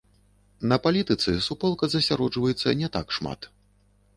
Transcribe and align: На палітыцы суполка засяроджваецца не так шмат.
На 0.71 0.77
палітыцы 0.85 1.35
суполка 1.47 1.91
засяроджваецца 1.97 2.77
не 2.81 2.87
так 2.97 3.07
шмат. 3.19 3.39